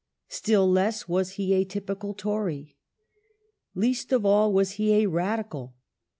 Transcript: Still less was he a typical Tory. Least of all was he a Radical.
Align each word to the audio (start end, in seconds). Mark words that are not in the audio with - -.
Still 0.29 0.67
less 0.67 1.07
was 1.07 1.33
he 1.33 1.53
a 1.53 1.63
typical 1.63 2.15
Tory. 2.15 2.75
Least 3.75 4.11
of 4.11 4.25
all 4.25 4.51
was 4.51 4.71
he 4.71 4.95
a 4.95 5.05
Radical. 5.07 5.75